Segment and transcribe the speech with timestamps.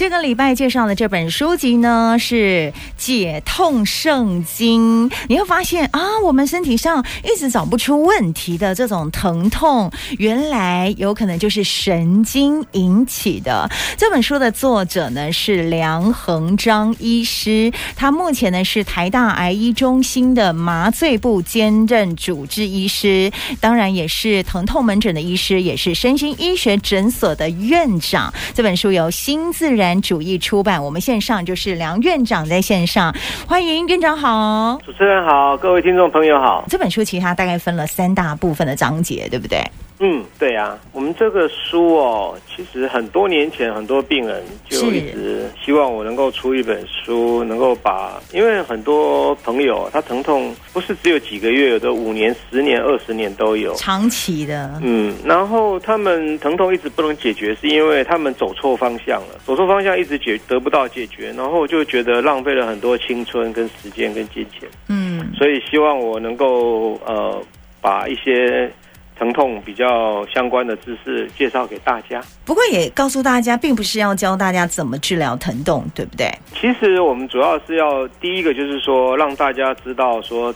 [0.00, 13.68] 这个礼拜介绍的这本书籍呢是《解痛圣经》，你会发现啊，我们身体上一直找不出问题的这种疼痛，原来有可能就是神经引起的。
[13.98, 23.30] 这本书的作者呢是梁恒章医师，他目前呢是台大癌医中心的麻醉部兼任主治医师，
[23.60, 28.32] 当然也是疼痛门诊的医师，也是身心医学诊所的院长。
[28.54, 33.14] 这本书由新自然主义出版，我们线上就是梁院长在线上，
[33.46, 36.64] 欢迎院长好，主持人好，各位听众朋友好。
[36.68, 39.58] 这本书其实它大概分了三大部分的章节，对不对？
[40.02, 54.80] 嗯，对啊，我们这个书哦，其实很多年前很多病人就一直希望我能够出一本书，能够把，因为很多朋友他疼痛不是只有几个月，有的五年、十年、二十年都有，长期的。
[54.82, 64.66] 嗯，然后他们疼痛一直不能解决，是因为他们走错方向了，走错方向一直解得不到解决，然后就觉得浪费了很多青春、跟时间、跟金钱。
[64.88, 67.38] 嗯，所以希望我能够呃
[67.82, 68.72] 把一些。
[69.20, 76.26] 疼痛比较相关的知识介绍给大家，不过也告诉大家，并不是要教大家怎么治疗疼痛，对不对？
[76.54, 80.54] 其实我们主要是要第一个就是说，让大家知道说，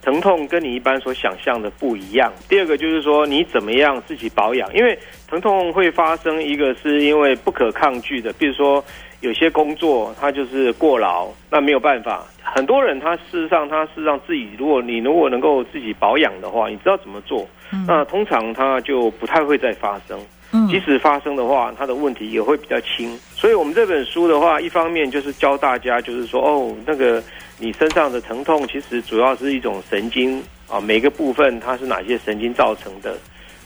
[0.00, 2.32] 疼痛跟你一般所想象的不一样。
[2.48, 8.82] 第二个就是说，你怎么样自己保养，因为疼痛会发生，一个是因为不可抗拒的，比如说。
[9.20, 12.24] 有些工作他就是过劳，那没有办法。
[12.42, 20.18] 很多人他事实上他事实上自己，如果你如果能够自己保养的话，你知道怎么做，嗯、那通常他就不太会再发生。
[20.52, 23.18] 嗯、即使发生的话，他的问题也会比较轻。
[23.34, 27.22] 所以我们这本书的话，一方面就是教大家，就是说哦，那个
[27.58, 33.16] 你身上的疼痛其实主要是一种神经啊，每个部分它是哪些神经造成的。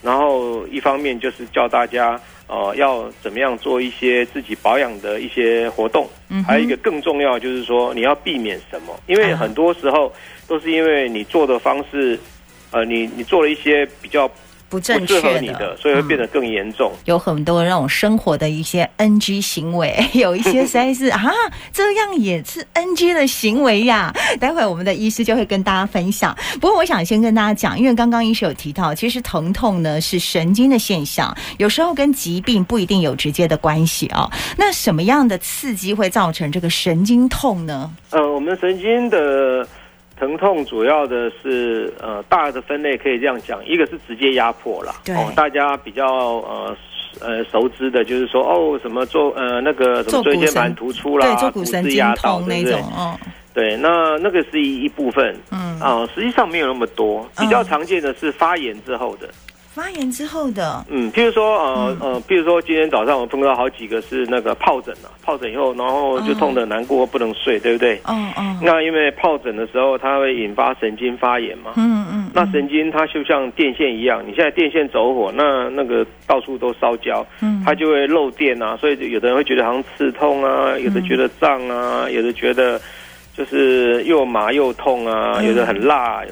[0.03, 2.21] 然后一方面就是教大家。
[2.53, 6.11] 呃，要怎么样做一些自己保养的一些活动？
[6.29, 8.99] 嗯，还有一个更重要就是说，你要避免什么？
[9.07, 10.13] 因为很多时候
[10.49, 12.19] 都是因为你做的方式，
[12.73, 14.29] 呃，你你做了一些比较。
[14.71, 16.93] 不正确的，你的，所以会变得更严重。
[17.05, 21.31] 有很多那种生活的一些 NG 行为， 有一些实在是 啊，
[21.73, 24.15] 这样也是 NG 的行为呀。
[24.39, 26.35] 待会我们的医师就会跟大家分享。
[26.61, 34.31] 不过我想先跟大家讲，因为刚刚医师有提到，其实疼痛呢是神经的现象，有时候跟疾病不一定有直接的关系啊。
[34.57, 37.91] 那什么样的刺激会造成这个神经痛呢？
[38.11, 39.67] 呃，我们神经的。
[40.21, 45.15] 疼痛主要的是呃大的分类可以这样讲，一个是直接压迫了，对。
[45.17, 46.77] 哦，大家比较呃
[47.21, 53.19] 呃熟知的就是说哦什么做呃那个什么椎间盘突出啦，坐骨神经痛那种哦，
[53.55, 55.81] 对，那那个是一一部分，嗯。
[55.81, 59.27] 啊、呃，实际上没有那么多，比较常见的是发炎之后的。
[59.73, 68.01] 发炎之后的，嗯，譬如说，呃呃，譬如说，今天早上我碰到好几个是那个疱疹了，疱疹以后，然后就痛得难过，不能睡，对不对？
[68.09, 68.59] 嗯嗯。
[68.61, 71.75] 那因为疱疹的时候，它会引发神经发炎嘛。
[71.77, 72.29] 嗯嗯。
[72.35, 82.81] 那神经它就像电线一样，你现在电线走火，那那个到处都烧焦，嗯，它就会漏电啊，所以有的人会觉得好像刺痛啊，有的觉得胀啊，有的觉得
[83.37, 86.25] 就是又麻又痛啊，有的很辣，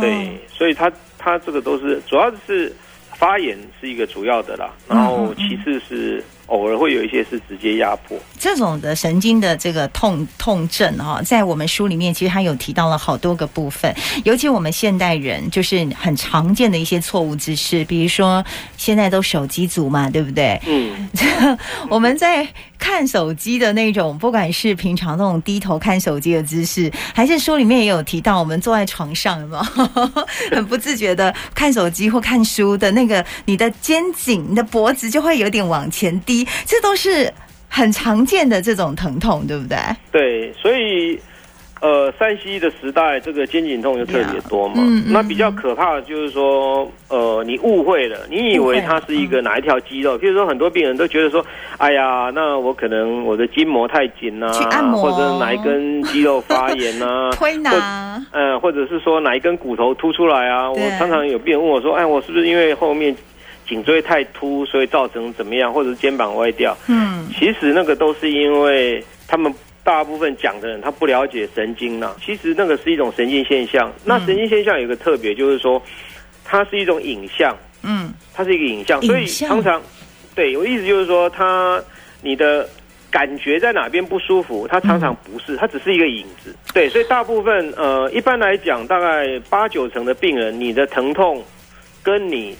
[0.00, 2.72] 对，所以它它这个都是主要是。
[3.18, 8.18] 发炎是一个主要的啦，然后其次是偶尔会有一些是直接压迫。
[8.38, 18.44] 这种的神经的这个痛痛症哈，在我们书里面其实它有提到了好多个部分，尤其我们现代人就是很常见的一些错误姿势，比如说
[18.76, 20.60] 现在都手机族嘛，对不对？
[20.66, 21.08] 嗯，
[21.90, 22.46] 我们在。
[22.78, 29.62] 看手机的那种，不管是平常那种低头看手机的姿势，还是书里面也有提到，我们坐在床上有没有
[30.54, 36.35] 很不自觉的看手机或看书的那个，你的肩颈、你的脖子就会有点往前低，
[36.66, 37.32] 这都是
[37.68, 39.78] 很常见的这种疼痛，对不对？
[40.10, 41.18] 对，所以。
[41.82, 44.76] 呃山西的时代，这个肩颈痛就特别多嘛。
[44.78, 50.18] 嗯嗯、那比较可怕的就是说，呃，你误会了，你以为它是一个哪一条肌肉？
[50.18, 51.44] 譬如说，很多病人都觉得说，
[51.76, 57.70] 哎呀，那我可能我的筋膜太紧啊，去按摩，或者哪一根肌肉发炎啊， 推拿，
[58.32, 60.70] 嗯、呃，或者是说哪一根骨头凸出来啊？
[60.72, 63.14] 我常常有病人问我说，哎，我是不是因为后面
[63.66, 66.76] 颈椎太突，所以造成怎么样，或者是肩膀歪掉？
[66.88, 69.52] 嗯，其实那个都是因为他们。
[69.86, 73.88] 大部分讲的人他不了解神经呐，其实那个是一种神经现象。
[74.04, 75.80] 那神经现象有一个特别，就是说
[76.44, 79.80] 它是一种影像，嗯，它是一个影像，所以常常
[80.34, 81.80] 对我意思就是说，它
[82.20, 82.68] 你的
[83.12, 86.52] 感觉在哪边不舒服，它常常不是，它只是一个影子。
[86.74, 91.40] 对，所以大部分呃，一般来讲，大概八九成的病人，你的疼痛
[92.02, 92.56] 跟你。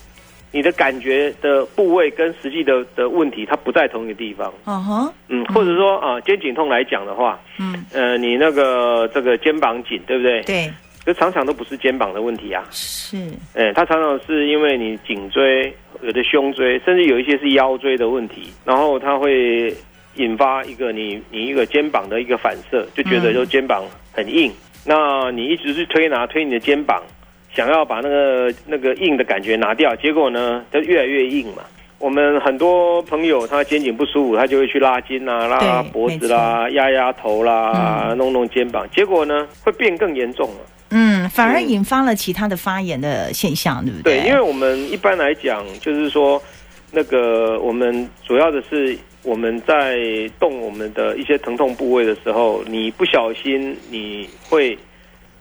[0.57, 4.51] 你的感觉的部位跟实际的的问题，它不在同一个地方。
[4.65, 10.41] 嗯哼，嗯，或者说啊，肩颈痛来讲的话，嗯，呃，你那个这个肩膀紧，对不对？
[10.45, 10.73] 对，
[11.05, 12.65] 就常常都不是肩膀的问题啊。
[12.71, 13.19] 是，
[13.55, 15.71] 哎，它常常是因为你颈椎、
[16.01, 19.77] 有的胸椎，甚至有一些是腰椎的问题，然后它会
[20.15, 24.51] 引发一个你你一个肩膀的一个反射，就觉得就肩膀很硬。
[24.51, 24.55] 嗯、
[24.87, 27.03] 那你一直去推拿推你的肩膀。
[27.57, 31.63] 想要把那个那个硬的感觉拿掉，结果呢，它越来越硬嘛。
[31.99, 40.57] 我们很多朋友他肩颈不舒服，他就会去拉筋啊，拉拉脖子啦，压压头啦，嗯、弄弄肩膀，结果呢会变更严重了。
[40.91, 44.19] 嗯，反而引发了其他的发炎的现象，对不对？
[44.21, 46.41] 对，因为我们一般来讲，就是说
[46.93, 49.97] 那个我们主要的是我们在
[50.39, 54.79] 动我们的一些疼痛部位的时候，你不小心你会。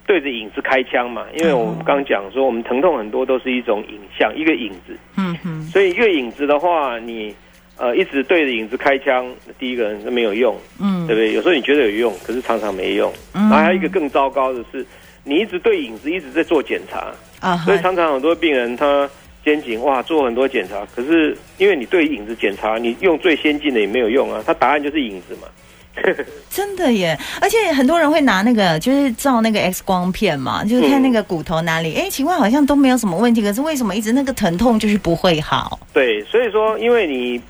[0.05, 4.95] 对着影子开枪嘛，因为我们刚讲说，我们疼痛很多都是一种影像，一个影子。
[5.17, 5.63] 嗯哼。
[5.63, 7.35] 所以一个影子的话，你
[7.77, 9.25] 呃一直对着影子开枪，
[9.57, 11.33] 第一个人是没有用，嗯，对不对？
[11.33, 13.11] 有时候你觉得有用，可是常常没用。
[13.33, 13.49] 嗯。
[13.49, 14.85] 然后还有一个更糟糕的是，
[15.23, 19.09] 你一直对影子一直在做检查啊，所以常常很多病人他
[19.43, 25.47] 肩颈哇做很多检查，可是因为你对影子检查，你用最先进的也没有用啊，他答案就是影子嘛。
[26.49, 27.17] 真的耶！
[27.41, 35.79] 而且很多人会拿那个，就是照那个 X 光片嘛，就是看那个骨头哪里，哎、嗯，奇怪，好像都没有什么问题，可是为什么一直那个疼痛就是不会好？
[35.93, 37.41] 对，所以说，因为你，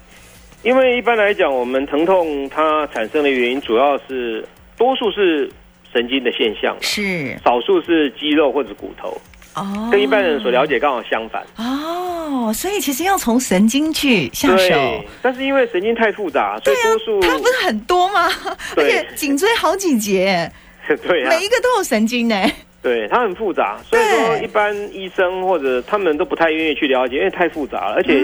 [0.63, 4.47] 因为一般来讲，我们疼痛它产生的原因，主要是
[4.77, 5.51] 多数是
[5.91, 9.19] 神经的现象，是少数是肌肉或者骨头。
[9.55, 11.43] 哦，跟一般人所了解刚好相反。
[11.57, 15.03] 哦，所以其实要从神经去下手。
[15.21, 18.29] 但是因为神经太复杂，所以多数、啊、它不是很多吗？
[18.75, 20.51] 而且颈椎好几节，
[21.07, 22.35] 对、啊，每一个都有神经呢。
[22.81, 28.23] 对，它很复杂，所以说一般医生或者他们都不太愿意去了解，因为太复杂了，而且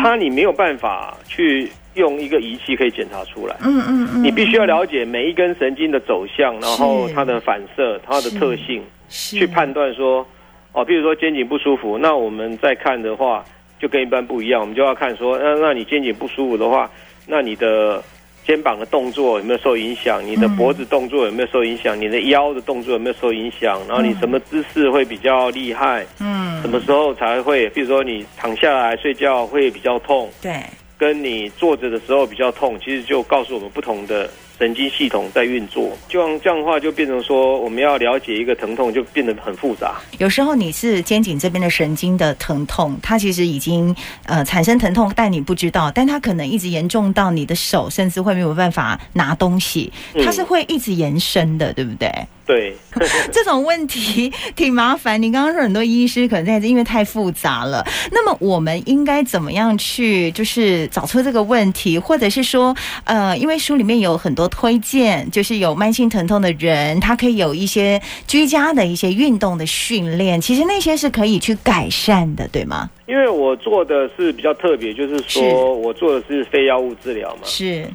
[0.00, 3.56] 它你没有办法去用一个仪器可以检查出来。
[3.62, 10.26] 嗯嗯嗯，你必须要了解每一根神经的走向，然后它的反射、它的特性，去判断说。
[10.76, 13.42] 哦，比如说肩颈不舒服，那我们再看的话，
[13.80, 16.90] 就跟一般不一样，我们就要看说，那那你肩颈不舒服的话，
[17.26, 18.04] 那你的
[18.44, 20.22] 肩膀的动作有没有受影响？
[20.22, 21.98] 你的脖子动作有没有受影响？
[21.98, 23.80] 你的腰的动作有没有受影响？
[23.88, 26.04] 然后你什么姿势会比较厉害？
[26.20, 27.70] 嗯，什么时候才会？
[27.70, 30.60] 比如说你躺下来睡觉会比较痛，对，
[30.98, 34.28] 跟你坐着的时候比较痛，其实就告诉我们不同的。
[34.58, 39.96] 神经系统在运作，就像这样的话，就变成说，我们要了解一个疼痛，就变得很复杂。
[40.18, 43.94] 有时候你是肩颈这边的神经的疼痛，它其实已经
[44.24, 49.92] 呃产生疼痛，但你不知道，但它可能一直严重到你的手，甚至会没有办法拿东西，
[50.24, 52.10] 它是会一直延伸的，嗯、对不对？
[52.46, 52.76] 对，
[53.32, 55.20] 这种问题挺麻烦。
[55.20, 57.84] 你刚刚说很多医师可能在这，因为太复杂了。
[58.12, 72.88] 那么我们应该怎么样去，就是找出这个问题，或者是说，呃，因为书里面有很多推荐，就是有慢性疼痛的人，他可以有一些居家的一些运动的训练，其实那些是可以去改善的，对吗？
[73.06, 77.88] 因为我做的是比较特别，就是说我做的是非药物治疗嘛，是。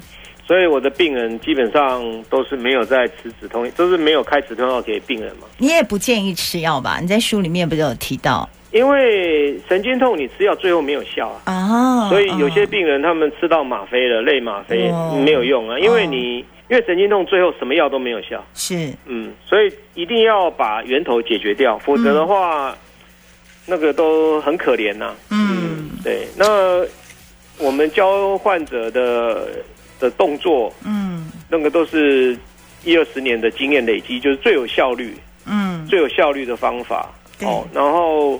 [0.52, 5.46] 所以我的病人基本上都是没有在吃止痛，都是没有开止痛药给病人嘛。
[5.56, 6.98] 你也不建议吃药吧？
[7.00, 8.46] 你在书里面不是有提到？
[8.70, 11.50] 因为神经痛你吃药最后没有效啊。
[11.50, 12.08] 啊。
[12.10, 14.92] 所以有些病人他们吃到吗啡了，类吗啡
[15.24, 18.44] 没有用啊，因为你因为神经痛最后什么药都没有效。
[18.52, 18.92] 是。
[19.06, 22.76] 嗯，所以一定要把源头解决掉，否则的话，
[23.64, 25.14] 那个都很可怜呐。
[25.30, 26.26] 嗯，对。
[26.36, 26.46] 那
[27.56, 29.48] 我们教患者的。
[30.02, 32.36] 的动作，嗯，那个都是
[32.84, 35.14] 一二十年的经验累积，就是最有效率，
[35.46, 37.08] 嗯，最有效率的方法。
[37.42, 38.38] 哦，然后，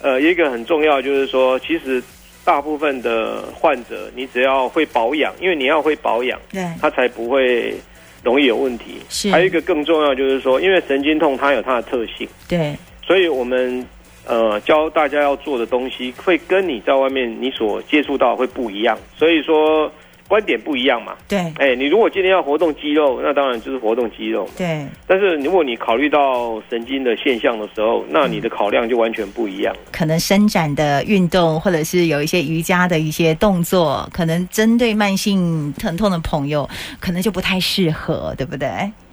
[0.00, 2.02] 呃，一个很重要就是说，其实
[2.44, 7.74] 大部分的患者，你只要会保养，因为你要会保养，对，他才不会
[8.22, 8.98] 容易有问题。
[9.08, 13.84] 是，还有一个更重要就是说，因为神经痛它有它的特性，对，所以我们
[14.26, 19.90] 呃教大家要做的东西，会跟你在外面你所接触到会不一样，所以说。
[20.28, 21.14] 观点不一样嘛？
[21.28, 24.48] 对，哎，你如果今天要活动肌肉，那当然就是活动肌肉。
[24.56, 29.74] 对，但是如果你考虑到神经的现象的时候，那你的考量就完全不一样。
[29.92, 36.68] 可能伸展的运动，或者是有一些瑜伽的一些动作，可能针对慢性疼痛的朋友，
[37.00, 38.68] 可能就不太适合，对不对？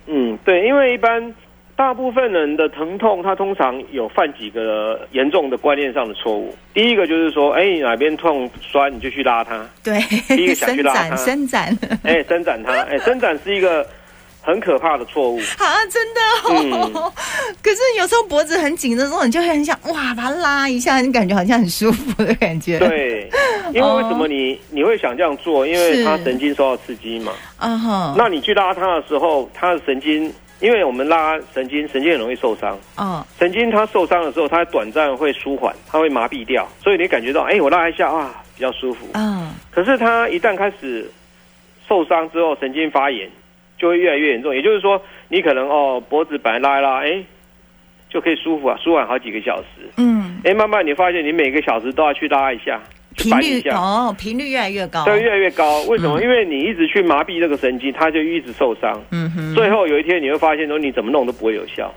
[0.08, 1.34] 嗯，对，因为一般。
[1.76, 6.56] 大部分人的疼痛，他通常有犯几个严重的观念上的错误。
[6.74, 9.68] 第一个就是说，哎，你哪边痛酸，你就去拉它。
[9.84, 13.86] 对，第一个想去拉它，伸展，哎，伸展它，哎，伸展是一个
[14.42, 15.86] 很可怕的错误啊！
[15.90, 17.12] 真的哦。
[17.16, 22.78] 嗯、可是有时候脖子很紧的时候，你就会很想哇，把它拉一下，你感觉好像很舒服的感觉。
[22.78, 23.28] 对，
[23.74, 25.66] 因为为什么你、哦、你会想这样做？
[25.66, 27.32] 因为它神经受到刺激嘛。
[27.58, 28.16] 啊哈。
[28.16, 32.78] 那你去拉它的时候，它的神经，因为我们拉神经，神经很容易受伤。
[32.98, 33.26] 哦。
[33.38, 39.08] 神经它受伤的时候，它短暂会舒缓，它会麻痹掉，所以你感觉到，哎，我拉一下啊，比较舒服。
[39.14, 39.54] 嗯。
[39.72, 41.10] 可是它一旦开始
[41.88, 43.30] 受伤之后，神经发炎。
[43.76, 47.22] 就会越来越严重，也就是说，你可能哦脖子本来拉一拉，哎，
[48.08, 49.90] 就可以舒服啊，舒缓好几个小时。
[49.98, 52.80] 嗯，哎，慢慢你发现你每个小时都要去拉一下，
[53.16, 55.82] 频率哦，频率越来越高，对，越来越高。
[55.84, 56.20] 为什么？
[56.20, 59.02] 嗯、因为你一直去麻痹这个神经，它就一直受伤。
[59.12, 61.94] 嗯哼，最后有一天你会发现说你怎么弄都不会有效，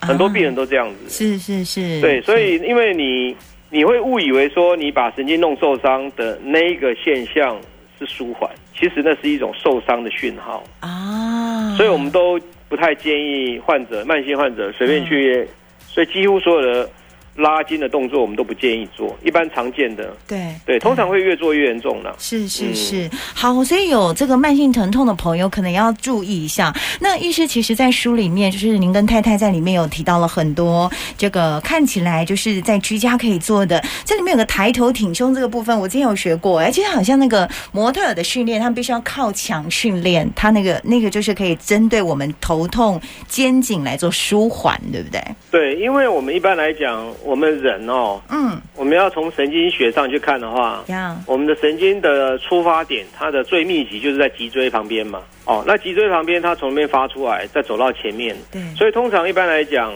[0.00, 1.08] 啊、很多病人都这样子。
[1.08, 3.36] 是是是，对，所以因为你
[3.70, 7.58] 你会误以为说你把神经弄受伤的那一个现象
[7.98, 8.50] 是舒缓。
[8.78, 15.48] 其实那是一种受伤的讯号啊，所以我们都不太建议患者、慢性患者随便去，嗯、
[15.88, 16.90] 所以几乎所有的。
[17.36, 22.14] 拉筋的动作我们都不建议做，一般常见的，对对，通常会越做越严重了。
[22.18, 26.74] 是是是，嗯、好，所以有这个慢性疼痛的朋友可能要注意一下。
[27.00, 33.82] 那医师其实，在书里面，就是您跟太太在里面有提到了很多这个看起来就是在居家可以做的。
[34.04, 45.22] 这里面有个抬头挺胸这个部分，我之前有学过，哎，其实好像那个模特的训练，他们必须要靠墙训练，他那个那个就是可以针对我们头痛肩颈来做舒缓，对不对？
[45.50, 47.06] 对，因为我们一般来讲。
[47.26, 50.84] 我们人哦，嗯，我们要从神经学上去看的话
[51.26, 55.20] 我们的神经的出发点，它的最密集就是在脊椎旁边嘛。
[55.44, 58.36] 哦，那脊椎旁边，它从那边发出来，再走到前面。
[58.52, 59.92] 对，所以通常一般来讲，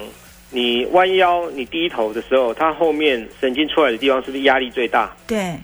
[0.51, 5.15] 你弯腰、你低头的时候，它后面神经出来的地方是不是压力最大？
[5.29, 5.55] 对，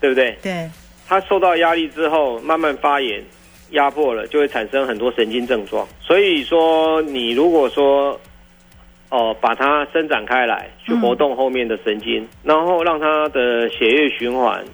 [0.00, 0.36] 对不对？
[0.42, 0.68] 对，
[1.06, 3.22] 它受到压力之后，慢慢发炎、
[3.70, 5.86] 压迫了，就会产生很多神经症状。
[6.00, 8.20] 所以说，你如果说。
[9.12, 14.64] 哦，把它伸展开来，去活动后面的神经，嗯、然后让它的血液循环，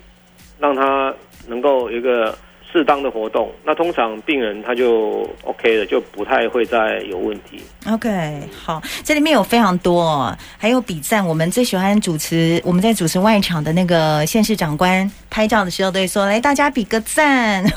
[0.59, 1.12] 让它
[1.47, 2.35] 能够有一个。
[2.71, 7.59] 适当的活动，那通常病人他就 OK 了，就不太会再有问题。
[7.90, 11.26] OK，好，这里面有非常多，还有比赞。
[11.26, 17.64] 我们最喜欢主持，我们在主持外场的那个县市长官拍照的时候，都会说：“来，大家比个赞。”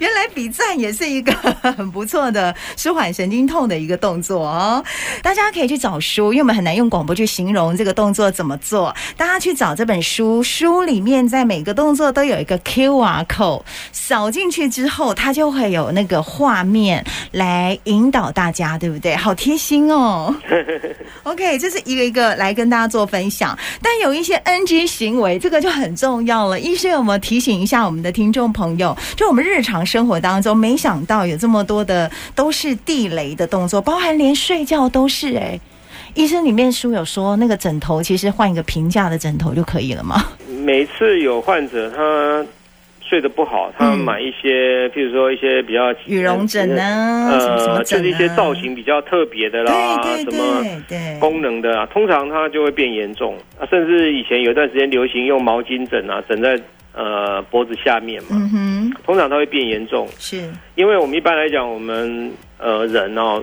[0.00, 4.84] 原来比赞也是一个很不错的舒缓神经痛的一个动作哦。
[5.22, 8.94] 大家可以去找书，因为我们很难用广播去形容这个动作怎么做。
[9.16, 13.62] 大家去找这本书，书里面在每个动作都有一个 QR code。
[13.92, 19.16] 扫进去之后，它就会有那个画面来引导大家，对不对？
[19.16, 20.34] 好贴心哦。
[21.24, 23.58] OK，这是一个一个来跟大家做分享。
[23.82, 26.60] 但有一些 NG 行为，这个就很重要了。
[26.60, 28.96] 医生有没有提醒一下我们的听众朋友？
[29.16, 35.36] 就我们日常生活当中，没想到有这么多的都是地雷的动作，包含连睡觉都是。
[35.36, 35.58] 哎，
[36.14, 40.24] 医生里面书有说，那个枕头其实换一个平价的枕头就可以了吗？
[40.64, 42.46] 每次有患者他。
[43.08, 46.82] 睡得不好，他们买一些，嗯、譬如说一些比较羽绒枕呢，
[47.32, 50.32] 呃，就是一些造型比较特别的啦，对对
[50.88, 53.66] 对，什么功能的啊，通常它就会变严重啊。
[53.70, 56.60] 甚至以前有一段时间流行用毛巾枕啊，枕在
[56.92, 58.36] 呃脖子下面嘛，
[59.06, 60.46] 通常它会变严重，是。
[60.74, 63.42] 因为我们一般来讲，我们呃人哦，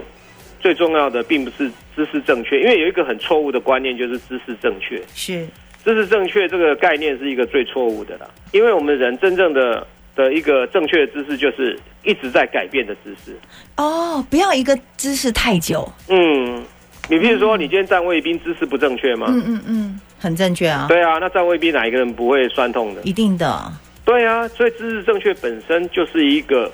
[0.60, 5.02] 最重要的并不是姿势正确，因为有一个很错误的观念，就是姿势正确。
[5.16, 5.48] 是。
[5.86, 13.38] 姿势正确这个概念是一个最错误的啦，因为我们人真正的的一个正确的姿势就是一直在改变的姿势。
[13.78, 15.88] 哦，不要一个姿势太久。
[16.10, 16.64] 嗯，
[17.08, 19.28] 你比如说，你今天站卫兵姿势不正确吗？
[19.30, 20.88] 嗯嗯嗯，很正确啊。
[20.90, 23.02] 对啊，那站卫兵哪一个人不会酸痛的？
[23.04, 23.72] 一定的。
[24.04, 26.72] 对啊，所以姿势正确本身就是一个。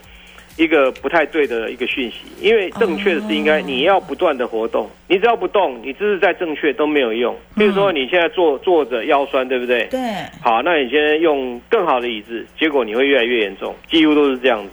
[0.58, 7.36] 一个不太对的一个讯息，因为正确的是应该你要不断的活动，你只要不动，你姿势再正确都没有用。
[7.56, 9.86] 比如说你现在坐坐着腰酸，对不对？
[9.86, 10.00] 对。
[10.42, 14.72] 好，那你现在用更好的椅子，结果你会越来越严重，几乎都是这样子。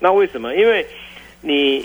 [0.00, 0.54] 那为什么？
[0.54, 0.84] 因为
[1.40, 1.84] 你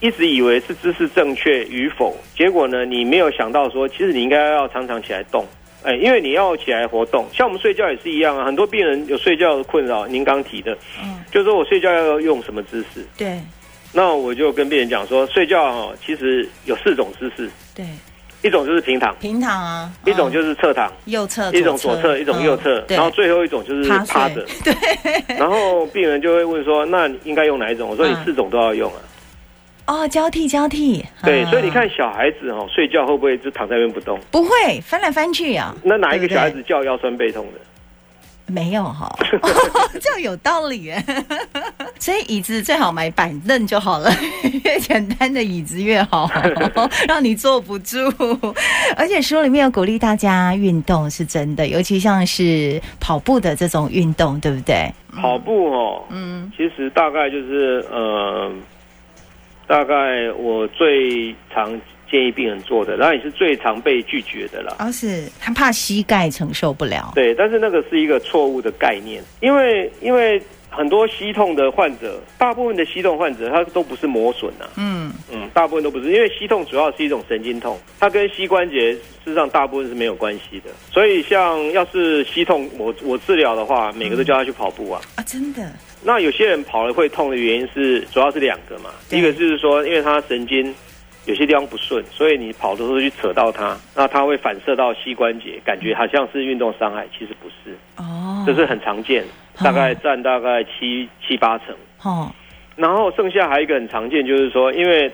[0.00, 5.46] 一直以为是姿势正确与否，结果呢，你没有想到说，其实你应该要常常起来动。
[5.82, 8.44] 哎，因为你要起来活动，像我们睡觉也是一样啊。
[8.44, 13.06] 很多病人有睡觉的困扰，您刚提的，嗯，就是说我睡觉要用什么姿势？
[13.16, 13.40] 对，
[13.92, 17.86] 那我就跟病人讲说，睡觉哈，其实有四种姿势，对，
[18.42, 24.74] 一种就是平躺，平躺啊，一种就是侧躺，右侧，一种左侧，一种右侧，然后最后一种就是趴着， 对。
[25.36, 27.88] 然后病人就会问说，那你应该用哪一种？
[27.88, 29.00] 我说你四种都要用啊。
[29.90, 34.16] 哦，交替交替，对，所以你看小孩子哦，睡觉会不会就躺在那边不动？
[34.30, 35.74] 不会，翻来翻去啊。
[35.82, 37.58] 那哪一个小孩子叫腰酸背痛的？
[38.46, 39.08] 没有哈
[40.00, 41.04] 这样有道理耶。
[41.98, 44.10] 所以椅子最好买板凳就好了，
[44.64, 46.30] 越简单的椅子越好，
[47.08, 47.96] 让你坐不住。
[48.96, 54.88] 而且书里面有鼓励大家运动，是真的，尤其像是跑步的这种运动，对不对？
[55.20, 58.50] 跑步哦，嗯，其实大概就是呃，
[59.70, 61.80] 大概我最常。
[62.10, 64.74] 建议病人做的，然后也是最常被拒绝的啦。
[64.80, 67.12] 而、哦、是他怕膝盖承受不了。
[67.14, 74.66] 对，但是那个是一个错误的概念，因为因为很多膝痛的患者，大部分的膝痛患者他都不是磨损啊。
[74.76, 80.70] 嗯嗯，大部分都不是，因为膝痛主要是一种神经痛，它跟膝关节事实上大部分是没有关系的。
[80.90, 85.00] 所以像要是膝痛，我我治疗的话，每个都叫他去跑步啊。
[85.14, 85.70] 啊，真的？
[86.02, 88.90] 那有些人跑了会痛的原因是，主要是两个嘛。
[89.08, 90.74] 第一个就是说，因为他神经。
[91.26, 97.76] 有些地方不顺，所以你跑的时候去扯到它，那它会反射到膝关节，感觉好像是运动伤害，其实不是。
[97.98, 99.22] 哦，这是很常见，
[99.62, 101.76] 大概占大概七七八成。
[102.02, 102.32] 哦，
[102.74, 105.12] 然后剩下还有一个很常见，就是说，因为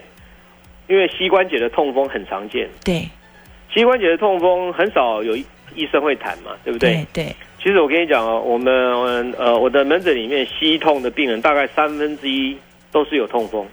[0.86, 2.70] 因为膝关节的痛风很常见。
[2.84, 3.06] 对，
[3.74, 5.36] 膝关节的痛风很少有
[5.74, 7.04] 医生会谈嘛，对不对？
[7.12, 7.24] 对。
[7.24, 7.36] 对
[7.66, 12.56] 其实我跟你讲哦，我们呃我的门诊里面膝痛的病人大概三分之一
[12.92, 13.66] 都是有痛风。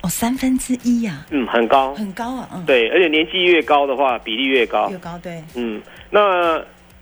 [0.00, 6.58] 哦，三分之一呀，嗯，很高，很高啊，嗯，对，而且年纪越高的话，比例越高，越高，对，嗯，那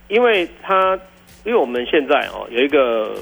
[0.08, 0.98] 因为他，
[1.44, 3.14] 因为我们现在哦有一个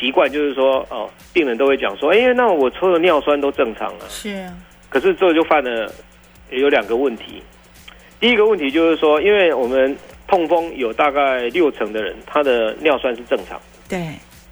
[0.00, 4.30] 习惯，就是说哦，病人都会讲说，哎，那我抽的尿酸都正常了，是。
[4.30, 4.52] 啊，
[4.88, 5.88] 可是这就犯了
[6.50, 7.40] 有两个问题，
[8.18, 14.00] 第一个问题就是说，因为我们痛风有大概六成的人，他的尿酸是正常，对，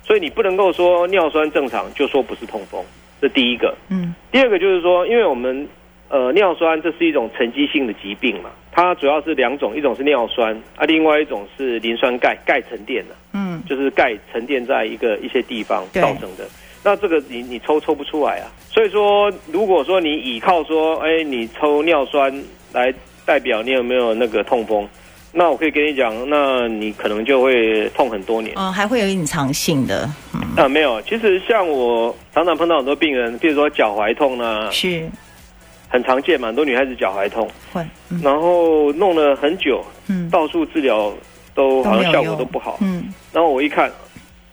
[0.05, 2.85] 所以你不能够说尿酸正常就说不是痛风。
[3.21, 5.69] 这第一个，嗯，第二个就是说，因为我们
[6.09, 16.49] 呃尿酸这是一种沉积性的疾病嘛，它主要是两种，一种是尿酸啊，另外一种是磷酸钙钙沉淀的，嗯，就是钙沉淀在一个一些地方造成的。
[16.85, 22.35] 那这个你你抽抽不出来啊，所以说如果说你依靠说，哎，你抽尿酸
[22.73, 22.93] 来
[23.25, 24.89] 代表你有没有那个痛风。
[25.35, 28.55] 那我可以跟你讲，那你可能就会痛很多年。
[28.57, 30.09] 嗯、哦，还会有隐藏性的。
[30.35, 31.01] 嗯、啊，没有。
[31.03, 35.09] 其实像我常常碰到很多病人，比如说脚踝痛啊，是，
[35.89, 41.11] 很常见嘛，很多女孩子脚踝痛，会，嗯、然后弄了很久，嗯，到处治疗
[41.55, 43.91] 都好像效果都不好，嗯，然后我一看，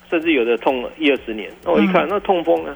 [0.10, 2.76] 甚至有的痛了一二十年，那我一看，嗯、那痛风啊。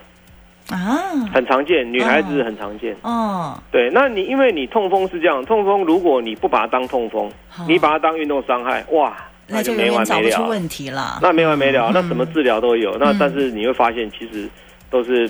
[0.69, 2.95] 啊，很常见，女孩子很常见。
[3.02, 9.15] 哦，对，那你因为你痛风是这样，痛风如果你不把它当痛风，哦、你把它当运动伤害，哇，
[9.47, 11.19] 那就没完没了，出问题了。
[11.21, 14.49] 那没完没了，嗯、那什么治疗都有，嗯、那但是你会发现其实
[14.89, 15.30] 都是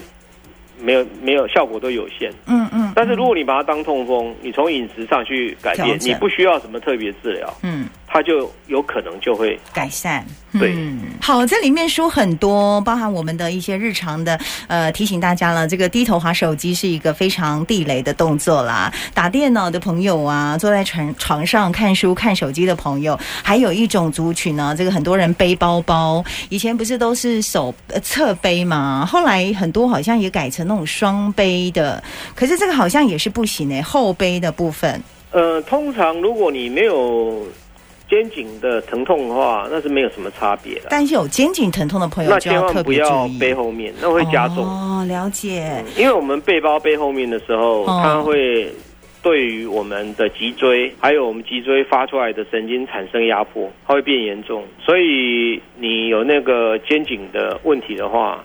[0.79, 2.31] 没有没有效果都有限。
[2.45, 2.91] 嗯嗯。
[2.95, 7.51] 但是如果你把它当痛风，你从饮食上去改变，你不需要什么特别治疗。
[7.63, 7.87] 嗯。
[8.13, 10.23] 它就有可能就会改善。
[10.59, 15.67] 对，嗯，好，这里面书很多，包含我们的一些日常的，呃，提醒大家了。
[15.67, 18.93] 这个低头滑手机是一个非常地雷的动作啦。
[19.15, 27.73] 打电脑的朋友啊，坐在床床上看书、看手机的朋友，还有一种族群呢，这个很多人背包包，以前不是都是手
[28.03, 29.03] 侧背嘛？
[29.09, 32.03] 后来很多好像也改成那种双背的，
[32.35, 35.01] 可是这个好像也是不行诶，后背的部分。
[35.31, 37.41] 呃，通常如果你没有。
[38.13, 40.81] 肩颈的疼痛的话，那是没有什么差别的。
[40.91, 44.57] 但是有肩颈疼痛的朋友，那千万不要背后面，那会加重。
[44.57, 45.83] 哦，了解。
[45.83, 48.71] 嗯，因为我们背包背后面的时候，哦，它会
[49.23, 54.63] 对于我们的脊椎，还有我们脊椎发出来的神经产生压迫，它会变严重。
[54.79, 58.43] 所以你有那个肩颈的问题的话。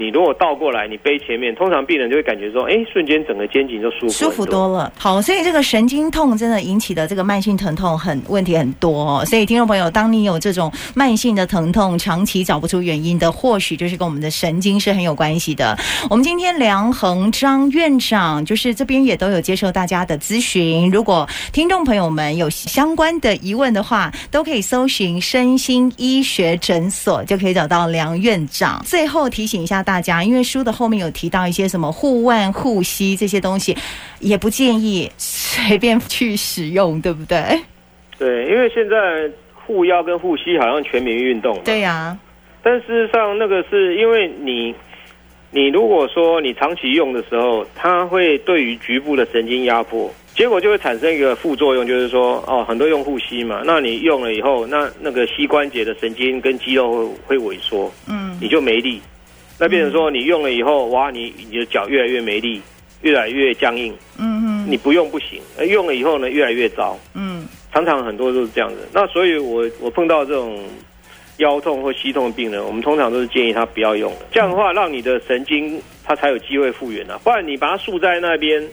[0.00, 4.90] 你如果倒过来，你背前面，通常病人就会感觉说，哎，瞬间整个肩颈就舒服舒服多了。
[4.96, 9.24] 好，所以这个神经痛真的引起的这个慢性疼痛很问题很多哦。
[9.26, 15.78] 所以听众朋友，当你有这种慢性的疼痛，长期找不出原因的，或许就是跟我们的神经是很有关系的。
[16.08, 20.90] 我们今天梁恒章院长就是这边也都有接受大家的咨询。
[20.90, 28.82] 如果听众朋友们有相关的疑问的话，都可以搜寻身心医学诊所，就可以找到梁院长。
[28.86, 30.22] 最后提醒一下大家。
[30.22, 33.76] 因为书的后面有提到一些什么护腕、护膝这些东西，
[34.20, 37.36] 也不建议随便去使用，对不对？
[38.16, 38.96] 对，因为现在
[39.52, 41.58] 护腰跟护膝好像全民运动。
[41.64, 42.18] 对呀、啊，
[42.62, 44.72] 但事实上那个是因为你，
[45.50, 59.00] 你如果说你长期用的时候，它会对于局部的神经压迫，结果就会产生一个副作用，就是说哦，很多用护膝嘛，那你用了以后，那那个膝关节的神经跟肌肉会会萎缩，嗯，你就没力。
[59.60, 62.62] 那变成说，你用了以后，哇，你你的脚越来越没力，
[63.02, 63.94] 越来越僵硬。
[64.18, 66.98] 嗯嗯，你不用不行，用了以后呢，越来越糟。
[67.12, 68.88] 嗯，常常很多都是这样子。
[68.90, 70.58] 那所以我我碰到这种
[71.36, 74.26] 腰痛或膝痛的病人，我们通常都是建议他不要用的。
[74.32, 78.66] 这样的话，让你的神经它才有机会复原啊，不然你把它束在那边。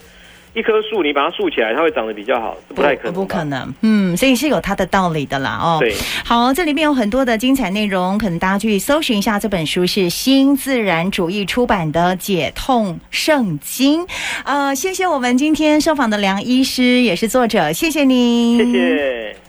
[0.58, 3.14] 一棵树，你把它竖起来，它会长得比较好，不太可能。
[3.14, 5.78] 不可能，嗯，所以是有它的道理的啦，哦。
[5.80, 5.94] 对，
[6.26, 9.38] 好，这里面有很多的精彩内容，可能大家去搜寻一下。
[9.38, 14.02] 这本书是新自然主义出版的《解痛圣经》。
[14.46, 19.47] 呃，谢谢我们今天受访的梁医师，也是作者，谢谢您，谢谢。